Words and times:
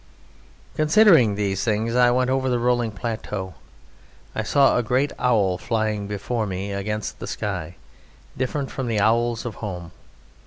Considering 0.73 1.35
these 1.35 1.63
things, 1.63 1.93
I 1.95 2.09
went 2.09 2.31
on 2.31 2.35
over 2.35 2.49
the 2.49 2.57
rolling 2.57 2.89
plateau. 2.89 3.53
I 4.33 4.41
saw 4.41 4.75
a 4.75 4.81
great 4.81 5.13
owl 5.19 5.59
flying 5.59 6.07
before 6.07 6.47
me 6.47 6.71
against 6.73 7.19
the 7.19 7.27
sky, 7.27 7.75
different 8.35 8.71
from 8.71 8.87
the 8.87 8.99
owls 8.99 9.45
of 9.45 9.53
home. 9.61 9.91